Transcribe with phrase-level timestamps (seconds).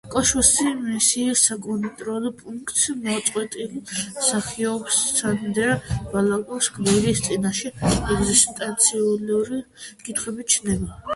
[0.13, 3.83] კოსმოსში მისიის საკონტროლო პუნქტს მოწყვეტილი
[4.15, 5.75] მსახიობის, სანდრა
[6.15, 9.63] ბალოკის გმირის წინაშე ეგზისტენციალური
[10.09, 11.03] კითხვები ჩნდება.